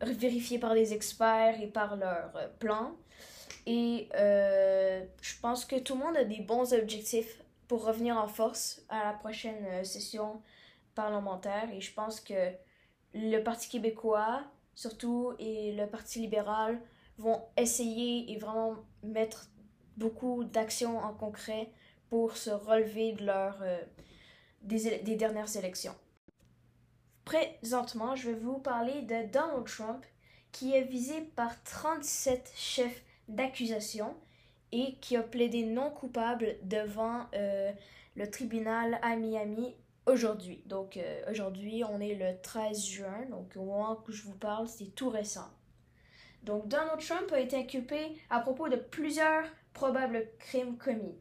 vérifiés 0.00 0.58
par 0.58 0.72
des 0.72 0.94
experts 0.94 1.60
et 1.60 1.66
par 1.66 1.96
leurs 1.96 2.34
euh, 2.36 2.48
plans. 2.58 2.96
Et 3.66 4.08
euh, 4.14 5.04
je 5.20 5.34
pense 5.40 5.66
que 5.66 5.76
tout 5.76 5.94
le 5.94 6.04
monde 6.04 6.16
a 6.16 6.24
des 6.24 6.40
bons 6.40 6.72
objectifs 6.72 7.42
pour 7.68 7.84
revenir 7.84 8.16
en 8.16 8.28
force 8.28 8.82
à 8.88 9.04
la 9.04 9.12
prochaine 9.12 9.84
session 9.84 10.40
parlementaire. 10.94 11.68
Et 11.74 11.82
je 11.82 11.92
pense 11.92 12.20
que 12.20 12.52
le 13.12 13.40
Parti 13.40 13.68
québécois, 13.68 14.42
surtout, 14.74 15.34
et 15.38 15.72
le 15.72 15.86
Parti 15.86 16.20
libéral 16.20 16.80
vont 17.18 17.42
essayer 17.58 18.32
et 18.32 18.38
vraiment 18.38 18.76
mettre 19.02 19.50
beaucoup 19.98 20.44
d'actions 20.44 20.98
en 20.98 21.12
concret 21.12 21.70
pour 22.08 22.36
se 22.36 22.50
relever 22.50 23.12
de 23.12 23.26
leur, 23.26 23.56
des, 24.62 24.98
des 24.98 25.16
dernières 25.16 25.56
élections. 25.56 25.94
Présentement, 27.24 28.14
je 28.14 28.30
vais 28.30 28.38
vous 28.38 28.58
parler 28.58 29.02
de 29.02 29.30
Donald 29.30 29.66
Trump 29.66 30.04
qui 30.52 30.74
est 30.74 30.84
visé 30.84 31.20
par 31.34 31.62
37 31.64 32.52
chefs 32.54 33.02
d'accusation 33.28 34.14
et 34.72 34.94
qui 35.00 35.16
a 35.16 35.22
plaidé 35.22 35.64
non 35.64 35.90
coupable 35.90 36.56
devant 36.62 37.26
euh, 37.34 37.72
le 38.14 38.30
tribunal 38.30 38.98
à 39.02 39.16
Miami 39.16 39.74
aujourd'hui. 40.06 40.62
Donc 40.66 40.96
euh, 40.96 41.22
aujourd'hui, 41.30 41.82
on 41.84 42.00
est 42.00 42.14
le 42.14 42.40
13 42.40 42.84
juin, 42.84 43.26
donc 43.30 43.52
au 43.56 43.64
moment 43.64 43.98
où 44.06 44.12
je 44.12 44.22
vous 44.22 44.36
parle, 44.36 44.68
c'est 44.68 44.94
tout 44.94 45.10
récent. 45.10 45.50
Donc 46.42 46.68
Donald 46.68 47.00
Trump 47.00 47.32
a 47.32 47.40
été 47.40 47.56
inculpé 47.56 48.16
à 48.30 48.40
propos 48.40 48.68
de 48.68 48.76
plusieurs 48.76 49.44
probables 49.72 50.28
crimes 50.38 50.78
commis. 50.78 51.18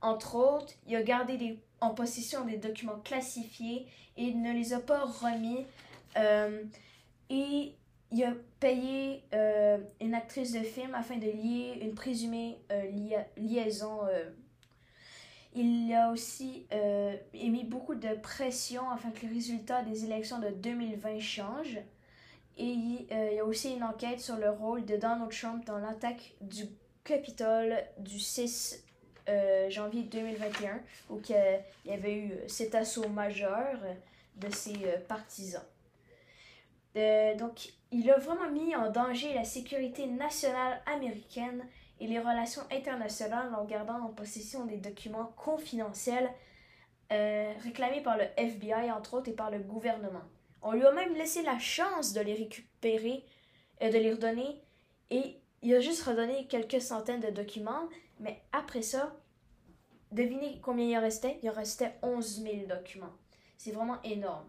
Entre 0.00 0.36
autres, 0.36 0.74
il 0.86 0.94
a 0.96 1.02
gardé 1.02 1.58
en 1.84 1.94
possession 1.94 2.44
des 2.44 2.56
documents 2.56 2.98
classifiés 3.04 3.86
et 4.16 4.32
ne 4.32 4.52
les 4.52 4.72
a 4.72 4.80
pas 4.80 5.04
remis. 5.04 5.66
Euh, 6.16 6.62
et 7.30 7.74
il 8.12 8.24
a 8.24 8.32
payé 8.60 9.22
euh, 9.34 9.78
une 10.00 10.14
actrice 10.14 10.52
de 10.52 10.60
film 10.60 10.94
afin 10.94 11.16
de 11.16 11.26
lier 11.26 11.78
une 11.82 11.94
présumée 11.94 12.58
euh, 12.70 12.82
liaison. 13.36 14.00
Il 15.56 15.92
a 15.94 16.10
aussi 16.10 16.66
émis 17.32 17.64
beaucoup 17.64 17.94
de 17.94 18.14
pression 18.14 18.90
afin 18.90 19.10
que 19.10 19.22
les 19.22 19.32
résultats 19.32 19.82
des 19.82 20.04
élections 20.04 20.40
de 20.40 20.48
2020 20.48 21.20
changent. 21.20 21.80
Et 22.56 22.66
il 22.66 23.06
y 23.10 23.38
a 23.38 23.44
aussi 23.44 23.72
une 23.72 23.82
enquête 23.82 24.20
sur 24.20 24.36
le 24.36 24.50
rôle 24.50 24.84
de 24.84 24.96
Donald 24.96 25.30
Trump 25.30 25.64
dans 25.64 25.78
l'attaque 25.78 26.34
du 26.40 26.64
Capitole 27.04 27.76
du 27.98 28.18
6 28.18 28.83
janvier 29.68 30.02
2021, 30.02 30.80
où 31.10 31.20
il 31.28 31.90
y 31.90 31.92
avait 31.92 32.14
eu 32.14 32.32
cet 32.46 32.74
assaut 32.74 33.08
majeur 33.08 33.78
de 34.36 34.50
ses 34.50 34.76
partisans. 35.08 35.62
donc, 36.94 37.72
il 37.90 38.10
a 38.10 38.18
vraiment 38.18 38.50
mis 38.50 38.74
en 38.74 38.90
danger 38.90 39.32
la 39.34 39.44
sécurité 39.44 40.06
nationale 40.06 40.82
américaine 40.86 41.64
et 42.00 42.06
les 42.06 42.18
relations 42.18 42.62
internationales 42.72 43.54
en 43.54 43.64
gardant 43.64 44.00
en 44.00 44.08
possession 44.08 44.66
des 44.66 44.78
documents 44.78 45.32
confidentiels 45.36 46.30
euh, 47.12 47.52
réclamés 47.62 48.00
par 48.00 48.16
le 48.16 48.24
FBI, 48.36 48.90
entre 48.90 49.14
autres, 49.14 49.28
et 49.28 49.34
par 49.34 49.50
le 49.50 49.58
gouvernement. 49.58 50.22
On 50.62 50.72
lui 50.72 50.84
a 50.84 50.92
même 50.92 51.14
laissé 51.14 51.42
la 51.42 51.58
chance 51.58 52.12
de 52.12 52.20
les 52.20 52.34
récupérer, 52.34 53.24
euh, 53.82 53.90
de 53.90 53.98
les 53.98 54.12
redonner, 54.12 54.60
et 55.10 55.36
il 55.62 55.74
a 55.74 55.80
juste 55.80 56.02
redonné 56.02 56.46
quelques 56.46 56.80
centaines 56.80 57.20
de 57.20 57.30
documents, 57.30 57.88
mais 58.20 58.42
après 58.52 58.82
ça, 58.82 59.16
devinez 60.12 60.60
combien 60.62 60.86
il 60.86 60.98
restait? 60.98 61.38
Il 61.42 61.50
restait 61.50 61.94
11 62.02 62.42
000 62.42 62.66
documents. 62.66 63.12
C'est 63.56 63.72
vraiment 63.72 64.00
énorme. 64.02 64.48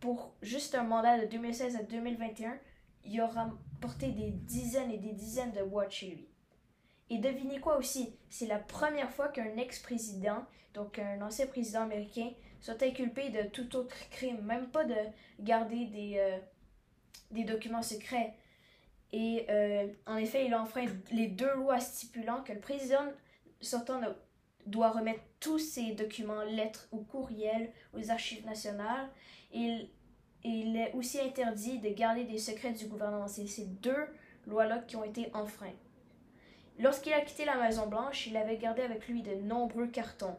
Pour 0.00 0.34
juste 0.42 0.74
un 0.74 0.84
mandat 0.84 1.18
de 1.20 1.26
2016 1.26 1.76
à 1.76 1.82
2021, 1.82 2.58
il 3.04 3.20
aura 3.20 3.50
porté 3.80 4.08
des 4.08 4.30
dizaines 4.30 4.90
et 4.90 4.98
des 4.98 5.12
dizaines 5.12 5.52
de 5.52 5.62
boîtes 5.62 5.92
chez 5.92 6.08
lui. 6.08 6.28
Et 7.10 7.18
devinez 7.18 7.58
quoi 7.60 7.76
aussi, 7.76 8.14
c'est 8.28 8.46
la 8.46 8.58
première 8.58 9.10
fois 9.10 9.28
qu'un 9.28 9.56
ex-président, 9.56 10.44
donc 10.74 10.98
un 10.98 11.20
ancien 11.22 11.46
président 11.46 11.82
américain, 11.82 12.30
soit 12.60 12.82
inculpé 12.82 13.30
de 13.30 13.48
tout 13.48 13.74
autre 13.74 13.96
crime, 14.10 14.40
même 14.42 14.68
pas 14.68 14.84
de 14.84 14.94
garder 15.40 15.86
des, 15.86 16.18
euh, 16.18 16.38
des 17.32 17.44
documents 17.44 17.82
secrets. 17.82 18.34
Et 19.12 19.46
euh, 19.48 19.88
en 20.06 20.16
effet, 20.16 20.46
il 20.46 20.54
a 20.54 20.62
enfreint 20.62 20.86
les 21.10 21.26
deux 21.26 21.52
lois 21.54 21.80
stipulant 21.80 22.42
que 22.42 22.52
le 22.52 22.60
président 22.60 23.04
sortant 23.60 24.00
doit 24.66 24.90
remettre 24.90 25.20
tous 25.40 25.58
ses 25.58 25.92
documents, 25.92 26.42
lettres 26.42 26.88
ou 26.92 26.98
courriels 26.98 27.70
aux 27.92 28.10
archives 28.10 28.44
nationales. 28.46 29.08
Et 29.52 29.88
il 30.44 30.76
est 30.76 30.92
aussi 30.94 31.20
interdit 31.20 31.78
de 31.78 31.90
garder 31.90 32.24
des 32.24 32.38
secrets 32.38 32.72
du 32.72 32.86
gouvernement. 32.86 33.26
C'est 33.26 33.46
ces 33.46 33.66
deux 33.66 34.06
lois-là 34.46 34.78
qui 34.86 34.96
ont 34.96 35.04
été 35.04 35.30
enfreintes. 35.34 35.74
Lorsqu'il 36.78 37.12
a 37.12 37.20
quitté 37.20 37.44
la 37.44 37.56
Maison-Blanche, 37.56 38.26
il 38.26 38.36
avait 38.36 38.56
gardé 38.56 38.82
avec 38.82 39.06
lui 39.06 39.22
de 39.22 39.34
nombreux 39.34 39.88
cartons. 39.88 40.36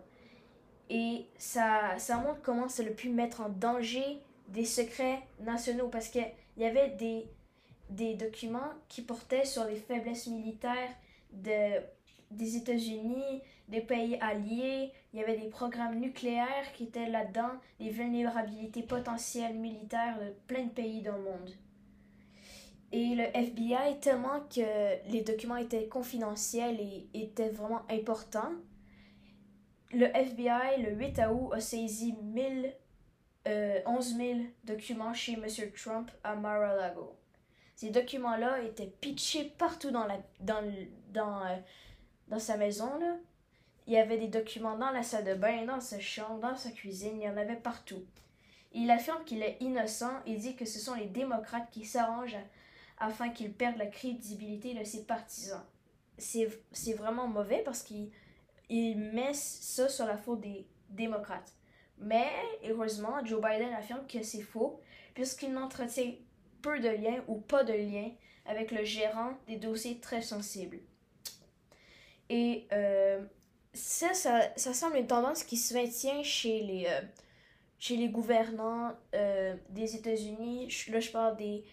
Et 0.90 1.28
ça, 1.38 1.98
ça 2.00 2.18
montre 2.18 2.42
comment 2.42 2.68
ça 2.68 2.84
a 2.84 2.88
pu 2.88 3.10
mettre 3.10 3.42
en 3.42 3.50
danger 3.50 4.20
des 4.48 4.66
secrets 4.66 5.20
nationaux 5.40 5.88
parce 5.88 6.10
qu'il 6.10 6.26
y 6.58 6.66
avait 6.66 6.90
des, 6.90 7.28
des 7.92 8.16
documents 8.16 8.74
qui 8.88 9.02
portaient 9.02 9.46
sur 9.46 9.66
les 9.66 9.76
faiblesses 9.76 10.28
militaires 10.28 10.90
de 11.32 11.82
des 12.32 12.56
États-Unis, 12.56 13.42
des 13.68 13.82
pays 13.82 14.18
alliés, 14.22 14.92
il 15.14 15.20
y 15.20 15.24
avait 15.24 15.38
des 15.38 15.50
programmes 15.50 16.00
nucléaires 16.00 16.72
qui 16.74 16.86
étaient 16.86 17.10
là-dedans, 17.10 17.52
des 17.80 17.90
vulnérabilités 17.90 18.84
potentielles 18.84 19.56
militaires 19.56 20.18
de 20.20 20.34
plein 20.48 20.64
de 20.64 20.70
pays 20.70 21.02
dans 21.02 21.18
le 21.18 21.24
monde. 21.24 21.50
Et 22.94 23.16
le 23.16 23.24
FBI, 23.24 24.00
tellement 24.02 24.42
que 24.50 25.12
les 25.12 25.22
documents 25.22 25.58
étaient 25.58 25.88
confidentiels 25.88 26.80
et 26.80 27.10
étaient 27.14 27.50
vraiment 27.50 27.82
importants, 27.90 28.52
le 29.94 30.06
FBI, 30.06 30.82
le 30.82 30.94
8 30.94 31.22
août, 31.32 31.52
a 31.54 31.60
saisi 31.60 32.14
1000, 32.22 32.74
11 33.46 34.18
000 34.18 34.40
documents 34.64 35.14
chez 35.14 35.34
M. 35.34 35.46
Trump 35.76 36.12
à 36.24 36.36
Mar-a-Lago. 36.36 37.21
Ces 37.82 37.90
documents-là 37.90 38.62
étaient 38.62 38.94
pitchés 39.02 39.56
partout 39.58 39.90
dans, 39.90 40.06
la, 40.06 40.20
dans, 40.40 40.64
dans 41.10 41.44
euh, 41.48 41.58
dans 42.28 42.38
sa 42.38 42.56
maison, 42.56 43.00
là, 43.00 43.18
il 43.88 43.94
y 43.94 43.98
avait 43.98 44.20
des 44.20 44.28
documents 44.28 44.78
dans 44.78 44.92
la 44.92 45.02
salle 45.02 45.26
de 45.26 45.34
bain, 45.34 45.66
dans 45.66 45.80
sa 45.80 46.00
chambre, 46.00 46.42
dans 46.42 46.56
sa 46.56 46.70
cuisine, 46.70 47.14
il 47.16 47.24
y 47.24 47.28
en 47.28 47.38
avait 47.38 47.56
partout. 47.56 48.06
Il 48.72 48.92
affirme 48.92 49.24
qu'il 49.24 49.42
est 49.42 49.58
innocent 49.62 50.12
et 50.28 50.36
dit 50.36 50.56
que 50.56 50.66
ce 50.66 50.78
sont 50.78 50.94
les 50.94 51.08
démocrates 51.08 51.72
qui 51.72 51.84
s'arrangent 51.84 52.38
afin 53.00 53.30
qu'il 53.30 53.52
perde 53.52 53.78
la 53.78 53.88
crédibilité 53.88 54.76
de 54.76 54.84
ses 54.84 55.04
partisans. 55.04 55.66
C'est 56.20 56.94
vraiment 56.94 57.28
mauvais 57.28 57.64
parce 57.66 57.82
qu'il 57.82 58.12
il 58.70 58.96
met 58.96 59.34
ça 59.34 59.90
sur 59.90 60.06
la 60.06 60.18
faute 60.18 60.42
des 60.42 60.68
démocrates. 60.92 61.52
Mais, 61.98 62.30
heureusement, 62.64 63.26
Joe 63.26 63.42
Biden 63.42 63.74
affirme 63.74 64.06
que 64.06 64.22
c'est 64.22 64.44
faux, 64.44 64.80
puisqu'il 65.16 65.52
n'entretient 65.52 66.14
peu 66.62 66.80
de 66.80 66.90
liens 66.90 67.24
ou 67.28 67.36
pas 67.36 67.64
de 67.64 67.74
liens 67.74 68.12
avec 68.46 68.72
le 68.72 68.84
gérant 68.84 69.34
des 69.48 69.58
dossiers 69.58 70.00
très 70.00 70.22
sensibles. 70.22 70.80
Et 72.30 72.68
euh, 72.72 73.22
ça, 73.74 74.14
ça, 74.14 74.74
semble 74.74 74.96
une 74.98 75.08
tendance 75.08 75.44
qui 75.44 75.58
se 75.58 75.74
maintient 75.74 76.24
chez 76.24 76.62
les, 76.62 76.86
euh, 76.88 77.02
chez 77.78 77.98
les 77.98 78.08
gouvernants 78.08 78.94
euh, 79.14 79.56
des 79.70 79.96
États-Unis. 79.98 80.70
Là, 80.90 81.00
je 81.02 81.12
parle 81.12 81.36
des 81.38 81.66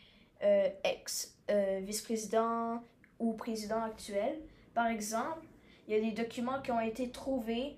ex-vice-présidents 0.84 2.82
ou 3.18 3.34
présidents 3.34 3.82
actuels. 3.82 4.38
Par 4.74 4.86
exemple, 4.86 5.46
il 5.86 5.94
y 5.94 5.96
a 5.96 6.00
des 6.00 6.12
documents 6.12 6.62
qui 6.62 6.70
ont 6.70 6.80
été 6.80 7.10
trouvés 7.10 7.76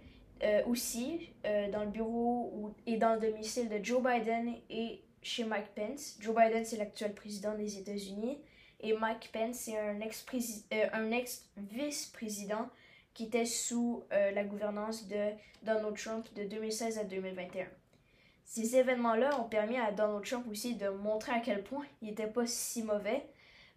aussi 0.67 1.31
dans 1.73 1.85
le 1.85 1.90
bureau 1.90 2.75
et 2.87 2.97
dans 2.99 3.14
le 3.14 3.21
domicile 3.21 3.71
de 3.71 3.83
Joe 3.83 4.02
Biden 4.02 4.55
et 4.69 5.02
chez 5.23 5.45
Mike 5.45 5.75
Pence. 5.75 6.17
Joe 6.21 6.35
Biden, 6.35 6.65
c'est 6.65 6.77
l'actuel 6.77 7.15
président 7.15 7.55
des 7.57 7.79
États-Unis 7.79 8.39
et 8.83 8.95
Mike 8.95 9.31
Pence, 9.33 9.57
c'est 9.57 9.79
un 9.79 10.00
ex-vice-président 11.11 12.62
euh, 12.62 12.75
qui 13.12 13.25
était 13.25 13.45
sous 13.45 14.05
euh, 14.12 14.31
la 14.31 14.45
gouvernance 14.45 15.07
de 15.07 15.31
Donald 15.62 15.97
Trump 15.97 16.27
de 16.35 16.45
2016 16.45 16.99
à 16.99 17.05
2021. 17.05 17.67
Ces 18.45 18.77
événements-là 18.77 19.39
ont 19.41 19.49
permis 19.49 19.77
à 19.77 19.93
Donald 19.93 20.25
Trump 20.25 20.47
aussi 20.50 20.75
de 20.77 20.89
montrer 20.89 21.33
à 21.33 21.41
quel 21.41 21.62
point 21.62 21.85
il 22.00 22.09
n'était 22.09 22.27
pas 22.27 22.47
si 22.47 22.83
mauvais, 22.83 23.27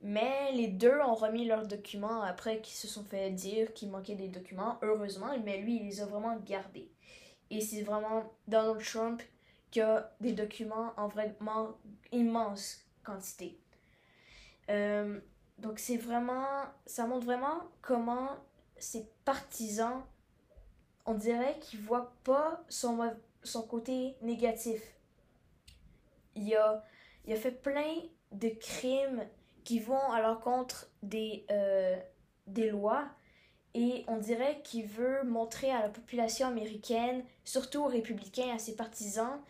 mais 0.02 0.52
les 0.54 0.68
deux 0.68 1.00
ont 1.06 1.16
remis 1.16 1.46
leurs 1.46 1.68
documents 1.68 2.22
après 2.22 2.60
qu'ils 2.62 2.76
se 2.76 2.88
sont 2.88 3.04
fait 3.04 3.30
dire 3.30 3.74
qu'il 3.74 3.90
manquait 3.90 4.16
des 4.16 4.30
documents, 4.30 4.78
heureusement, 4.82 5.38
mais 5.44 5.58
lui, 5.58 5.78
il 5.78 5.86
les 5.86 6.02
a 6.02 6.06
vraiment 6.06 6.38
gardés. 6.38 6.90
Et 7.50 7.62
c'est 7.62 7.82
vraiment 7.82 8.24
Donald 8.48 8.84
Trump 8.84 9.22
qui 9.74 9.82
a 9.82 10.14
des 10.22 10.34
documents 10.34 10.94
en 10.98 11.08
vraiment 11.08 11.80
immense 12.12 12.86
quantité. 13.04 13.60
Euh, 14.70 15.20
donc 15.58 15.80
c'est 15.80 15.98
vraiment, 15.98 16.46
ça 16.86 17.08
montre 17.08 17.26
vraiment 17.26 17.60
comment 17.82 18.30
ces 18.78 19.10
partisans, 19.26 20.04
on 21.08 21.16
dirait 21.16 21.58
qu'ils 21.60 21.80
voient 21.80 22.14
pas 22.24 22.64
son, 22.70 23.00
son 23.42 23.64
côté 23.64 24.16
négatif. 24.22 24.80
Il 26.36 26.54
a, 26.56 26.86
il 27.26 27.34
a 27.34 27.36
fait 27.36 27.52
plein 27.52 27.96
de 28.32 28.50
crimes 28.50 29.26
qui 29.64 29.80
vont 29.80 30.12
à 30.12 30.22
l'encontre 30.22 30.92
des, 31.02 31.48
euh, 31.50 32.00
des 32.46 32.70
lois 32.70 33.08
et 33.74 34.06
on 34.08 34.18
dirait 34.18 34.62
qu'il 34.64 34.86
veut 34.86 35.24
montrer 35.24 35.72
à 35.72 35.82
la 35.82 35.90
population 35.90 36.48
américaine, 36.48 37.24
surtout 37.44 37.80
aux 37.80 37.88
républicains, 37.88 38.54
à 38.54 38.60
ses 38.60 38.76
partisans, 38.76 39.42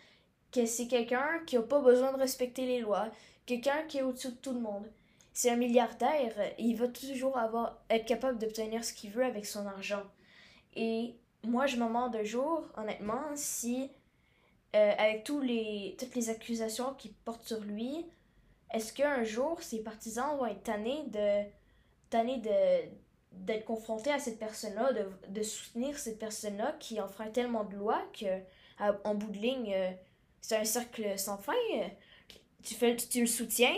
que 0.54 0.66
c'est 0.66 0.88
quelqu'un 0.88 1.40
qui 1.46 1.56
n'a 1.58 1.64
pas 1.64 1.82
besoin 1.82 2.14
de 2.14 2.18
respecter 2.18 2.66
les 2.66 2.80
lois, 2.80 3.10
quelqu'un 3.46 3.84
qui 3.88 3.98
est 3.98 4.04
au-dessus 4.04 4.30
de 4.30 4.36
tout 4.36 4.54
le 4.54 4.60
monde. 4.60 4.86
C'est 5.34 5.50
un 5.50 5.56
milliardaire, 5.56 6.34
il 6.60 6.76
va 6.76 6.88
toujours 6.88 7.38
avoir, 7.38 7.82
être 7.90 8.06
capable 8.06 8.38
d'obtenir 8.38 8.86
ce 8.86 8.94
qu'il 8.94 9.10
veut 9.10 9.26
avec 9.26 9.48
son 9.48 9.66
argent. 9.66 10.04
Et 10.76 11.16
moi, 11.44 11.66
je 11.66 11.78
me 11.78 11.86
demande 11.86 12.16
un 12.16 12.24
jour, 12.24 12.68
honnêtement, 12.78 13.24
si, 13.36 13.90
euh, 14.76 14.92
avec 14.98 15.28
les, 15.42 15.96
toutes 16.00 16.14
les 16.16 16.30
accusations 16.30 16.94
qui 16.94 17.10
portent 17.26 17.48
sur 17.48 17.62
lui, 17.62 18.06
est-ce 18.72 18.94
qu'un 18.94 19.24
jour, 19.24 19.62
ses 19.62 19.82
partisans 19.82 20.38
vont 20.38 20.46
être 20.46 20.64
tannés 20.64 21.04
de, 21.08 21.44
tannés 22.12 22.38
de, 22.38 22.90
d'être 23.32 23.66
confronté 23.66 24.12
à 24.12 24.20
cette 24.20 24.38
personne-là, 24.38 24.94
de, 24.94 25.10
de, 25.30 25.42
soutenir 25.42 25.98
cette 25.98 26.20
personne-là 26.20 26.76
qui 26.80 27.02
enfreint 27.02 27.30
tellement 27.30 27.64
de 27.64 27.76
lois 27.76 28.04
que, 28.20 28.40
en 29.04 29.16
bout 29.16 29.32
de 29.32 29.38
ligne, 29.38 29.74
euh, 29.74 29.92
c'est 30.44 30.58
un 30.58 30.66
cercle 30.66 31.18
sans 31.18 31.38
fin. 31.38 31.54
Tu, 32.64 32.76
fais, 32.76 32.96
tu 32.98 33.22
le 33.22 33.28
soutiens, 33.28 33.76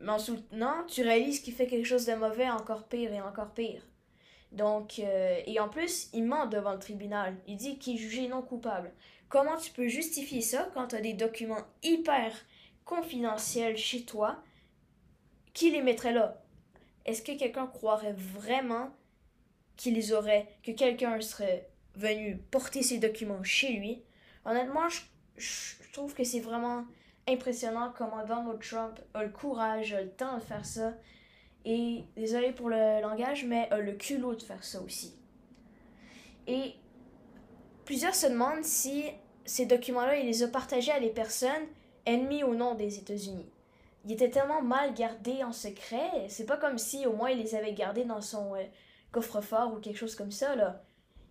mais 0.00 0.10
en 0.10 0.18
soutenant, 0.18 0.84
tu 0.88 1.02
réalises 1.02 1.40
qu'il 1.40 1.54
fait 1.54 1.66
quelque 1.66 1.86
chose 1.86 2.06
de 2.06 2.14
mauvais 2.14 2.50
encore 2.50 2.88
pire 2.88 3.12
et 3.12 3.20
encore 3.20 3.52
pire. 3.52 3.86
Donc, 4.52 4.98
euh, 4.98 5.40
et 5.46 5.60
en 5.60 5.68
plus, 5.68 6.08
il 6.14 6.24
ment 6.24 6.46
devant 6.46 6.72
le 6.72 6.78
tribunal. 6.78 7.36
Il 7.46 7.56
dit 7.56 7.78
qu'il 7.78 7.94
est 7.94 7.98
jugé 7.98 8.26
non 8.26 8.42
coupable. 8.42 8.90
Comment 9.28 9.56
tu 9.56 9.70
peux 9.70 9.86
justifier 9.88 10.40
ça 10.40 10.70
quand 10.74 10.88
tu 10.88 10.96
as 10.96 11.00
des 11.00 11.12
documents 11.12 11.64
hyper 11.82 12.32
confidentiels 12.84 13.76
chez 13.76 14.04
toi 14.04 14.42
Qui 15.52 15.70
les 15.70 15.82
mettrait 15.82 16.12
là? 16.12 16.42
Est-ce 17.04 17.22
que 17.22 17.36
quelqu'un 17.38 17.66
croirait 17.66 18.14
vraiment 18.14 18.94
qu'ils 19.76 20.14
auraient, 20.14 20.48
que 20.62 20.72
quelqu'un 20.72 21.20
serait 21.20 21.68
venu 21.96 22.38
porter 22.50 22.82
ces 22.82 22.98
documents 22.98 23.42
chez 23.42 23.72
lui? 23.74 24.02
Honnêtement, 24.44 24.88
je, 24.88 25.00
trouve 25.92 26.14
que 26.14 26.24
c'est 26.24 26.40
vraiment 26.40 26.84
impressionnant 27.28 27.92
comment 27.96 28.24
Donald 28.24 28.60
Trump 28.60 28.98
a 29.14 29.22
le 29.22 29.30
courage, 29.30 29.92
a 29.92 30.02
le 30.02 30.10
temps 30.10 30.36
de 30.36 30.42
faire 30.42 30.64
ça. 30.64 30.94
Et 31.64 32.04
désolé 32.16 32.52
pour 32.52 32.68
le 32.68 33.00
langage, 33.00 33.44
mais 33.44 33.68
a 33.70 33.78
le 33.78 33.92
culot 33.92 34.34
de 34.34 34.42
faire 34.42 34.64
ça 34.64 34.80
aussi. 34.80 35.14
Et 36.48 36.74
plusieurs 37.84 38.14
se 38.14 38.26
demandent 38.26 38.64
si 38.64 39.04
ces 39.44 39.66
documents-là, 39.66 40.16
il 40.16 40.26
les 40.26 40.42
a 40.42 40.48
partagés 40.48 40.92
à 40.92 40.98
des 40.98 41.10
personnes 41.10 41.66
ennemies 42.04 42.42
ou 42.42 42.54
non 42.54 42.74
des 42.74 42.98
États-Unis 42.98 43.52
il 44.04 44.12
était 44.12 44.30
tellement 44.30 44.62
mal 44.62 44.94
gardé 44.94 45.42
en 45.44 45.52
secret. 45.52 46.26
C'est 46.28 46.46
pas 46.46 46.56
comme 46.56 46.78
si 46.78 47.06
au 47.06 47.12
moins 47.12 47.30
il 47.30 47.38
les 47.38 47.54
avait 47.54 47.72
gardés 47.72 48.04
dans 48.04 48.20
son 48.20 48.54
euh, 48.54 48.64
coffre-fort 49.12 49.72
ou 49.74 49.76
quelque 49.78 49.96
chose 49.96 50.14
comme 50.14 50.32
ça. 50.32 50.56
Là. 50.56 50.82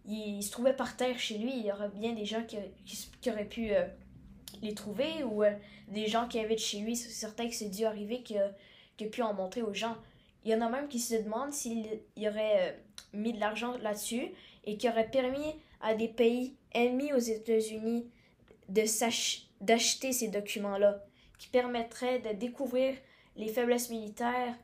Il, 0.05 0.41
se 0.41 0.51
trouvait 0.51 0.75
par 0.75 0.95
terre 0.95 1.19
chez 1.19 1.37
lui. 1.37 1.51
Il 1.53 1.65
y 1.65 1.71
aurait 1.71 1.89
bien 1.89 2.13
des 2.13 2.25
gens 2.25 2.43
qui, 2.43 2.57
qui, 2.85 3.29
auraient 3.29 3.45
pu 3.45 3.73
euh, 3.73 3.85
les 4.61 4.73
trouver 4.73 5.23
ou 5.23 5.43
euh, 5.43 5.51
des 5.87 6.07
gens 6.07 6.27
qui 6.27 6.41
de 6.41 6.57
chez 6.57 6.79
lui. 6.79 6.95
C'est 6.95 7.09
certain 7.09 7.47
que 7.47 7.55
c'est 7.55 7.69
dû 7.69 7.85
arriver 7.85 8.21
qu'il 8.23 8.37
a 8.37 8.51
pu 9.09 9.21
en 9.21 9.33
montrer 9.33 9.61
aux 9.61 9.73
gens. 9.73 9.97
Il 10.43 10.51
y 10.51 10.55
en 10.55 10.61
a 10.61 10.69
même 10.69 10.87
qui 10.87 10.99
se 10.99 11.15
demandent 11.15 11.53
s'il 11.53 11.85
y 12.15 12.27
aurait 12.27 12.79
mis 13.13 13.33
de 13.33 13.39
l'argent 13.39 13.77
là-dessus 13.77 14.31
et 14.63 14.77
qui 14.77 14.89
aurait 14.89 15.09
permis 15.09 15.55
à 15.81 15.93
des 15.93 16.07
pays 16.07 16.55
ennemis 16.73 17.13
aux 17.13 17.19
États-Unis 17.19 18.07
d'acheter 18.69 20.11
ces 20.11 20.27
documents-là 20.29 21.03
qui 21.37 21.47
permettrait 21.47 22.19
de 22.19 22.37
découvrir 22.37 22.95
les 23.35 23.47
faiblesses 23.47 23.89
militaires 23.89 24.55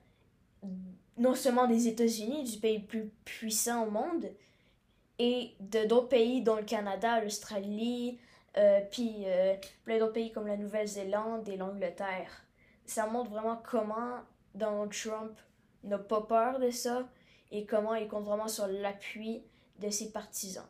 non 1.17 1.33
seulement 1.33 1.67
des 1.67 1.87
États-Unis, 1.87 2.43
du 2.43 2.59
pays 2.59 2.77
le 2.77 2.85
plus 2.85 3.11
puissant 3.25 3.85
au 3.85 3.89
monde, 3.89 4.29
et 5.19 5.55
de 5.59 5.85
d'autres 5.85 6.09
pays 6.09 6.43
dont 6.43 6.57
le 6.57 6.63
Canada, 6.63 7.19
l'Australie, 7.21 8.19
euh, 8.57 8.81
puis 8.91 9.23
euh, 9.25 9.55
plein 9.85 9.99
d'autres 9.99 10.13
pays 10.13 10.31
comme 10.31 10.47
la 10.47 10.57
Nouvelle-Zélande 10.57 11.47
et 11.47 11.57
l'Angleterre. 11.57 12.45
Ça 12.85 13.05
montre 13.05 13.31
vraiment 13.31 13.61
comment 13.63 14.19
Donald 14.55 14.91
Trump 14.91 15.37
n'a 15.83 15.97
pas 15.97 16.21
peur 16.21 16.59
de 16.59 16.71
ça 16.71 17.07
et 17.51 17.65
comment 17.65 17.95
il 17.95 18.07
compte 18.07 18.25
vraiment 18.25 18.47
sur 18.47 18.67
l'appui 18.67 19.43
de 19.79 19.89
ses 19.89 20.11
partisans. 20.11 20.65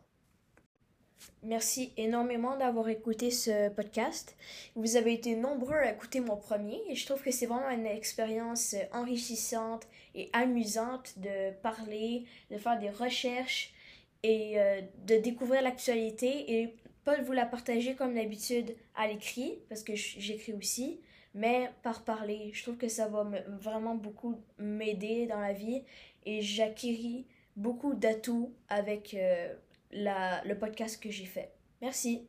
Merci 1.44 1.94
énormément 1.98 2.58
d'avoir 2.58 2.90
écouté 2.90 3.32
ce 3.32 3.70
podcast. 3.70 4.36
Vous 4.76 4.98
avez 4.98 5.14
été 5.14 5.36
nombreux 5.36 5.76
à 5.76 5.92
écouter 5.92 6.20
mon 6.20 6.36
premier 6.36 6.82
et 6.90 6.96
je 6.96 7.06
trouve 7.06 7.22
que 7.22 7.32
c'est 7.32 7.46
vraiment 7.46 7.70
une 7.70 7.86
expérience 7.86 8.76
enrichissante 8.92 9.88
et 10.14 10.30
amusante 10.34 11.18
de 11.18 11.52
parler, 11.62 12.26
de 12.52 12.58
faire 12.58 12.78
des 12.80 12.90
recherches 12.90 13.74
et 14.24 14.60
euh, 14.60 14.82
de 15.06 15.18
découvrir 15.18 15.62
l'actualité 15.62 16.60
et 16.60 16.76
vous 17.16 17.34
la 17.34 17.46
partager 17.46 17.96
comme 17.96 18.16
d'habitude 18.16 18.76
à 18.96 19.08
l'écrit 19.08 19.60
parce 19.70 19.84
que 19.84 19.96
j'écris 19.96 20.54
aussi, 20.54 21.00
mais 21.34 21.72
par 21.84 22.04
parler. 22.04 22.52
Je 22.54 22.64
trouve 22.64 22.78
que 22.78 22.88
ça 22.88 23.08
va 23.08 23.28
vraiment 23.60 23.96
beaucoup 23.96 24.42
m'aider 24.58 25.26
dans 25.28 25.40
la 25.40 25.54
vie 25.54 25.84
et 26.26 26.42
j'acquéris 26.42 27.26
beaucoup 27.56 27.94
d'atouts 27.94 28.54
avec... 28.70 29.14
Euh, 29.14 29.54
la, 29.92 30.44
le 30.44 30.58
podcast 30.58 31.02
que 31.02 31.10
j'ai 31.10 31.26
fait. 31.26 31.52
Merci. 31.82 32.28